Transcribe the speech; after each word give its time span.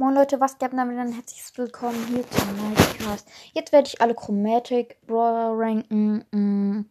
Moin 0.00 0.14
Leute, 0.14 0.38
was 0.38 0.58
geht 0.58 0.72
damit 0.72 0.96
dann 0.96 1.10
herzlich 1.12 1.42
willkommen 1.56 1.98
hier 2.06 2.22
zum 2.30 2.54
Nightcast. 2.54 3.28
Jetzt 3.52 3.72
werde 3.72 3.88
ich 3.88 4.00
alle 4.00 4.14
Chromatic 4.14 4.96
Brawler 5.08 5.58
ranken. 5.58 6.24
Mm. 6.30 6.84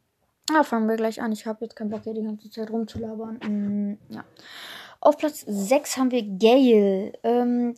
Ja, 0.54 0.62
fangen 0.64 0.90
wir 0.90 0.98
gleich 0.98 1.22
an. 1.22 1.32
Ich 1.32 1.46
habe 1.46 1.64
jetzt 1.64 1.78
keinen 1.78 1.90
Bock 1.90 2.04
hier 2.04 2.14
die 2.14 2.24
ganze 2.24 2.50
Zeit 2.50 2.70
rumzulabern. 2.70 3.38
Mm, 3.38 3.98
ja. 4.10 4.26
Auf 5.00 5.18
Platz 5.18 5.46
6 5.48 5.96
haben 5.96 6.12
wir 6.12 6.22
Gale. 6.22 7.14
Ähm, 7.24 7.76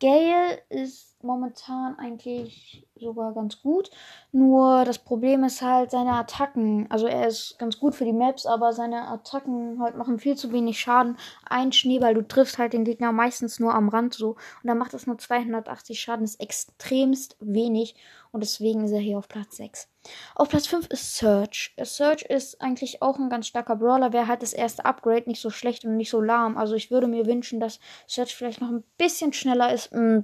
Gale 0.00 0.62
ist 0.70 1.11
momentan 1.24 1.98
eigentlich 1.98 2.86
sogar 2.96 3.34
ganz 3.34 3.60
gut. 3.60 3.90
Nur 4.30 4.84
das 4.84 4.98
Problem 4.98 5.44
ist 5.44 5.62
halt 5.62 5.90
seine 5.90 6.12
Attacken. 6.12 6.86
Also 6.90 7.06
er 7.06 7.26
ist 7.26 7.58
ganz 7.58 7.78
gut 7.78 7.94
für 7.94 8.04
die 8.04 8.12
Maps, 8.12 8.46
aber 8.46 8.72
seine 8.72 9.08
Attacken 9.08 9.80
halt 9.80 9.96
machen 9.96 10.18
viel 10.18 10.36
zu 10.36 10.52
wenig 10.52 10.80
Schaden. 10.80 11.16
Ein 11.48 11.72
Schneeball, 11.72 12.14
du 12.14 12.26
triffst 12.26 12.58
halt 12.58 12.72
den 12.72 12.84
Gegner 12.84 13.12
meistens 13.12 13.58
nur 13.60 13.74
am 13.74 13.88
Rand 13.88 14.14
so. 14.14 14.30
Und 14.30 14.64
dann 14.64 14.78
macht 14.78 14.94
es 14.94 15.06
nur 15.06 15.18
280 15.18 16.00
Schaden. 16.00 16.24
Das 16.24 16.32
ist 16.32 16.40
extremst 16.40 17.36
wenig. 17.40 17.96
Und 18.30 18.40
deswegen 18.42 18.84
ist 18.84 18.92
er 18.92 19.00
hier 19.00 19.18
auf 19.18 19.28
Platz 19.28 19.56
6. 19.56 19.88
Auf 20.34 20.48
Platz 20.48 20.66
5 20.66 20.86
ist 20.88 21.16
Search. 21.16 21.74
Search 21.82 22.22
ist 22.22 22.62
eigentlich 22.62 23.02
auch 23.02 23.18
ein 23.18 23.28
ganz 23.28 23.46
starker 23.46 23.76
Brawler. 23.76 24.12
Wäre 24.12 24.26
halt 24.26 24.42
das 24.42 24.54
erste 24.54 24.86
Upgrade 24.86 25.28
nicht 25.28 25.42
so 25.42 25.50
schlecht 25.50 25.84
und 25.84 25.96
nicht 25.96 26.10
so 26.10 26.20
lahm. 26.20 26.56
Also 26.56 26.74
ich 26.74 26.90
würde 26.90 27.08
mir 27.08 27.26
wünschen, 27.26 27.60
dass 27.60 27.78
Search 28.06 28.34
vielleicht 28.34 28.62
noch 28.62 28.70
ein 28.70 28.84
bisschen 28.96 29.32
schneller 29.32 29.72
ist. 29.72 29.92
Mm. 29.92 30.20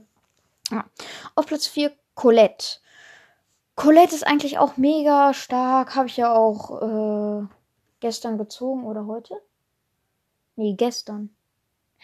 Ja. 0.71 0.85
Auf 1.35 1.47
Platz 1.47 1.67
4 1.67 1.93
Colette. 2.15 2.79
Colette 3.75 4.15
ist 4.15 4.27
eigentlich 4.27 4.59
auch 4.59 4.77
mega 4.77 5.33
stark. 5.35 5.95
Habe 5.95 6.09
ich 6.09 6.17
ja 6.17 6.35
auch 6.35 6.83
äh, 6.83 7.47
gestern 8.01 8.39
gezogen 8.39 8.85
oder 8.85 9.07
heute? 9.07 9.41
Nee, 10.57 10.75
gestern. 10.75 11.31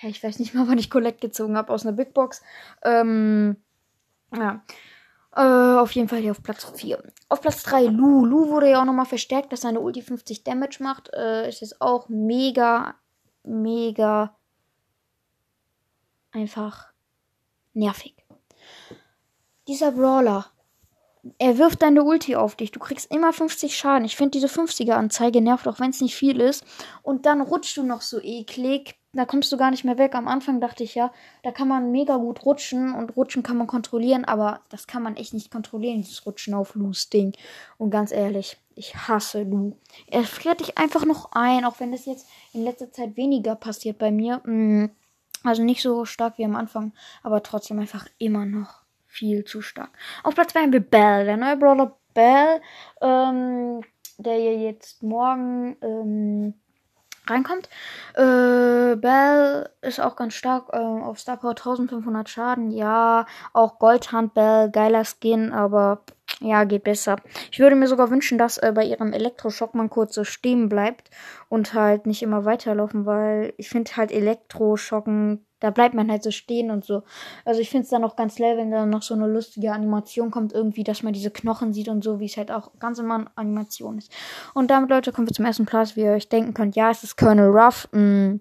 Ich 0.03 0.23
weiß 0.23 0.39
nicht 0.39 0.55
mal, 0.55 0.69
wann 0.69 0.79
ich 0.79 0.91
Colette 0.91 1.19
gezogen 1.19 1.57
habe 1.57 1.73
aus 1.73 1.85
einer 1.85 1.97
Big 1.97 2.15
Box. 2.15 2.43
Ähm, 2.83 3.57
ja. 4.35 4.63
Äh, 5.37 5.81
auf 5.81 5.91
jeden 5.93 6.09
Fall 6.09 6.21
hier 6.21 6.31
auf 6.31 6.43
Platz 6.43 6.65
4. 6.65 7.03
Auf 7.29 7.41
Platz 7.41 7.65
3 7.65 7.87
Lu. 7.87 8.25
Lu 8.25 8.51
wurde 8.51 8.71
ja 8.71 8.81
auch 8.81 8.85
nochmal 8.85 9.07
verstärkt, 9.07 9.53
dass 9.53 9.63
seine 9.63 9.81
Ulti 9.81 10.03
50 10.03 10.45
Damage 10.45 10.81
macht. 10.81 11.13
Äh, 11.13 11.49
ist 11.49 11.61
jetzt 11.61 11.81
auch 11.81 12.09
mega, 12.09 12.95
mega 13.43 14.37
einfach 16.31 16.93
nervig. 17.73 18.24
Dieser 19.69 19.93
Brawler. 19.93 20.47
Er 21.39 21.57
wirft 21.57 21.81
deine 21.81 22.05
Ulti 22.05 22.37
auf 22.37 22.55
dich. 22.55 22.71
Du 22.71 22.79
kriegst 22.79 23.11
immer 23.11 23.33
50 23.33 23.75
Schaden. 23.75 24.05
Ich 24.05 24.17
finde 24.17 24.33
diese 24.33 24.47
50er-Anzeige 24.47 25.41
nervt, 25.41 25.67
auch 25.67 25.81
wenn 25.81 25.89
es 25.89 26.03
nicht 26.03 26.15
viel 26.15 26.39
ist. 26.39 26.65
Und 27.03 27.25
dann 27.25 27.41
rutschst 27.41 27.79
du 27.79 27.83
noch 27.83 28.03
so 28.03 28.21
eklig. 28.21 28.97
Da 29.15 29.25
kommst 29.25 29.51
du 29.51 29.57
gar 29.57 29.71
nicht 29.71 29.85
mehr 29.85 29.97
weg. 29.97 30.15
Am 30.15 30.29
Anfang 30.29 30.61
dachte 30.61 30.83
ich 30.85 30.95
ja, 30.97 31.13
da 31.43 31.53
kann 31.53 31.69
man 31.69 31.93
mega 31.93 32.17
gut 32.17 32.45
rutschen 32.45 32.93
und 32.93 33.17
rutschen 33.17 33.43
kann 33.43 33.57
man 33.57 33.69
kontrollieren, 33.69 34.25
aber 34.25 34.61
das 34.71 34.87
kann 34.87 35.03
man 35.03 35.17
echt 35.17 35.33
nicht 35.33 35.53
kontrollieren, 35.53 36.03
dieses 36.03 36.27
Rutschen 36.27 36.53
auf 36.53 36.75
Lu's 36.75 37.11
Ding. 37.11 37.33
Und 37.79 37.91
ganz 37.91 38.11
ehrlich, 38.11 38.59
ich 38.75 38.97
hasse 38.97 39.45
Lu. 39.45 39.77
Er 40.09 40.25
friert 40.25 40.61
dich 40.61 40.77
einfach 40.79 41.05
noch 41.05 41.31
ein, 41.33 41.65
auch 41.65 41.79
wenn 41.79 41.93
das 41.93 42.07
jetzt 42.07 42.27
in 42.53 42.65
letzter 42.65 42.91
Zeit 42.91 43.17
weniger 43.17 43.55
passiert 43.55 43.99
bei 43.99 44.11
mir. 44.11 44.41
Mm, 44.45 44.91
also 45.45 45.63
nicht 45.63 45.83
so 45.83 46.05
stark 46.05 46.39
wie 46.39 46.45
am 46.45 46.57
Anfang, 46.57 46.93
aber 47.23 47.43
trotzdem 47.43 47.79
einfach 47.79 48.07
immer 48.19 48.45
noch 48.45 48.83
viel 49.07 49.45
zu 49.45 49.63
stark. 49.63 49.91
Auf 50.25 50.35
Platz 50.35 50.53
2 50.53 50.63
haben 50.63 50.73
wir 50.73 50.81
Bell, 50.81 51.25
der 51.25 51.37
neue 51.37 51.57
Brawler 51.57 51.97
Bell, 52.15 52.61
ähm, 53.01 53.83
der 54.19 54.35
hier 54.35 54.57
jetzt 54.57 55.03
morgen 55.03 55.77
ähm, 55.83 56.55
reinkommt. 57.29 57.69
Äh, 58.15 58.97
Bell 58.97 59.71
ist 59.83 60.01
auch 60.01 60.17
ganz 60.17 60.35
stark 60.35 60.71
äh, 60.73 60.79
auf 60.79 61.19
Star 61.19 61.37
Power 61.37 61.51
1500 61.51 62.29
Schaden. 62.29 62.71
Ja, 62.71 63.27
auch 63.53 63.79
Goldhand 63.79 64.35
Bell, 64.35 64.71
geiler 64.71 65.05
Skin, 65.05 65.53
aber 65.53 66.03
ja, 66.41 66.65
geht 66.65 66.85
besser. 66.85 67.17
Ich 67.51 67.61
würde 67.61 67.77
mir 67.77 67.87
sogar 67.87 68.11
wünschen, 68.11 68.39
dass 68.39 68.59
äh, 68.59 68.73
bei 68.75 68.85
ihrem 68.85 69.13
Elektroschock 69.13 69.75
man 69.75 69.91
kurz 69.91 70.15
so 70.15 70.25
stehen 70.25 70.69
bleibt 70.69 71.11
und 71.49 71.75
halt 71.75 72.07
nicht 72.07 72.23
immer 72.23 72.45
weiterlaufen, 72.45 73.07
weil 73.07 73.55
ich 73.57 73.69
finde 73.69 73.97
halt 73.97 74.11
Elektroschocken 74.11 75.47
da 75.65 75.71
bleibt 75.71 75.95
man 75.95 76.11
halt 76.11 76.23
so 76.23 76.31
stehen 76.31 76.71
und 76.71 76.85
so. 76.85 77.05
Also 77.47 77.63
ich 77.63 77.71
finde 77.71 77.85
es 77.85 77.89
dann 77.89 78.05
auch 78.05 78.17
ganz 78.17 78.39
leer, 78.39 78.59
wenn 78.59 78.71
da 78.71 78.85
noch 78.85 79.03
so 79.03 79.15
eine 79.15 79.27
lustige 79.27 79.73
Animation 79.73 80.31
kommt, 80.31 80.53
irgendwie, 80.53 80.85
dass 80.85 81.03
man 81.03 81.15
diese 81.15 81.31
Knochen 81.31 81.73
sieht 81.73 81.89
und 81.89 82.05
so, 82.05 82.21
wie 82.21 82.27
es 82.27 82.37
halt 82.37 82.51
auch 82.51 82.73
ganz 82.79 82.99
immer 82.99 83.15
eine 83.15 83.31
Animation 83.35 83.97
ist. 83.97 84.13
Und 84.53 84.71
damit, 84.71 84.91
Leute, 84.91 85.11
kommen 85.11 85.27
wir 85.27 85.33
zum 85.33 85.47
ersten 85.47 85.65
Platz, 85.65 85.97
wie 85.97 86.03
ihr 86.03 86.13
euch 86.13 86.29
denken 86.29 86.53
könnt. 86.53 86.77
Ja, 86.77 86.91
es 86.91 87.03
ist 87.03 87.17
Colonel 87.17 87.49
Ruff. 87.49 87.89
Mm. 87.93 88.41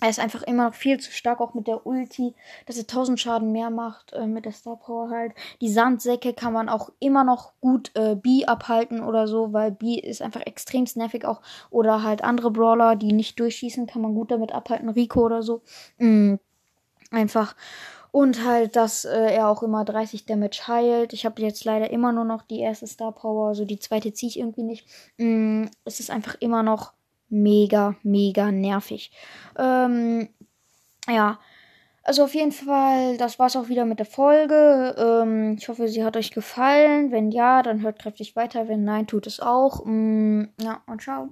Er 0.00 0.10
ist 0.10 0.20
einfach 0.20 0.42
immer 0.42 0.64
noch 0.66 0.74
viel 0.74 0.98
zu 1.00 1.10
stark, 1.12 1.40
auch 1.40 1.54
mit 1.54 1.66
der 1.66 1.86
Ulti, 1.86 2.34
dass 2.66 2.76
er 2.76 2.82
1000 2.82 3.20
Schaden 3.20 3.52
mehr 3.52 3.70
macht, 3.70 4.12
äh, 4.12 4.26
mit 4.26 4.44
der 4.44 4.52
Star 4.52 4.76
Power 4.76 5.10
halt. 5.10 5.32
Die 5.60 5.70
Sandsäcke 5.70 6.32
kann 6.32 6.52
man 6.52 6.68
auch 6.68 6.90
immer 6.98 7.24
noch 7.24 7.52
gut 7.60 7.90
äh, 7.94 8.14
B 8.14 8.44
abhalten 8.44 9.02
oder 9.02 9.26
so, 9.26 9.52
weil 9.52 9.70
B 9.70 9.98
ist 9.98 10.20
einfach 10.20 10.42
extrem 10.44 10.86
nervig 10.94 11.24
auch. 11.24 11.42
Oder 11.70 12.02
halt 12.02 12.24
andere 12.24 12.50
Brawler, 12.50 12.96
die 12.96 13.12
nicht 13.12 13.38
durchschießen, 13.38 13.86
kann 13.86 14.02
man 14.02 14.14
gut 14.14 14.30
damit 14.30 14.52
abhalten, 14.52 14.88
Rico 14.88 15.20
oder 15.20 15.42
so. 15.42 15.62
Mm. 15.98 16.34
Einfach. 17.14 17.54
Und 18.10 18.44
halt, 18.44 18.76
dass 18.76 19.04
äh, 19.04 19.34
er 19.34 19.48
auch 19.48 19.62
immer 19.62 19.84
30 19.84 20.24
Damage 20.26 20.68
heilt. 20.68 21.12
Ich 21.12 21.24
habe 21.24 21.42
jetzt 21.42 21.64
leider 21.64 21.90
immer 21.90 22.12
nur 22.12 22.24
noch 22.24 22.42
die 22.42 22.60
erste 22.60 22.86
Star 22.86 23.12
Power, 23.12 23.48
also 23.48 23.64
die 23.64 23.78
zweite 23.80 24.12
ziehe 24.12 24.28
ich 24.30 24.38
irgendwie 24.38 24.62
nicht. 24.62 24.86
Mm, 25.18 25.64
es 25.84 25.98
ist 25.98 26.10
einfach 26.10 26.36
immer 26.40 26.62
noch 26.62 26.92
mega, 27.28 27.96
mega 28.02 28.52
nervig. 28.52 29.10
Ähm, 29.58 30.28
ja. 31.08 31.40
Also 32.04 32.24
auf 32.24 32.34
jeden 32.34 32.52
Fall, 32.52 33.16
das 33.16 33.38
war's 33.38 33.56
auch 33.56 33.68
wieder 33.68 33.84
mit 33.86 33.98
der 33.98 34.06
Folge. 34.06 34.94
Ähm, 34.98 35.56
ich 35.58 35.68
hoffe, 35.68 35.88
sie 35.88 36.04
hat 36.04 36.16
euch 36.16 36.30
gefallen. 36.32 37.10
Wenn 37.10 37.30
ja, 37.32 37.62
dann 37.62 37.82
hört 37.82 37.98
kräftig 37.98 38.36
weiter. 38.36 38.68
Wenn 38.68 38.84
nein, 38.84 39.06
tut 39.06 39.26
es 39.26 39.40
auch. 39.40 39.84
Mm, 39.86 40.44
ja, 40.60 40.82
und 40.86 41.02
ciao. 41.02 41.30